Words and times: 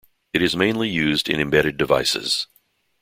It 0.33 0.41
is 0.41 0.55
mainly 0.55 0.89
used 0.89 1.29
in 1.29 1.39
embedded 1.39 1.77
devices. 1.77 2.47